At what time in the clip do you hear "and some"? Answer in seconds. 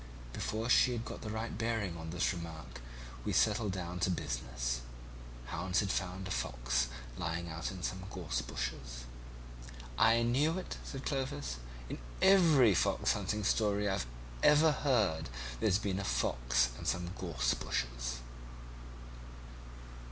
16.79-17.11